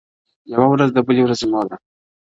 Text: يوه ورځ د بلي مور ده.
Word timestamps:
يوه 0.51 0.67
ورځ 0.71 0.89
د 0.93 0.97
بلي 1.05 1.21
مور 1.51 1.65
ده. 1.69 1.77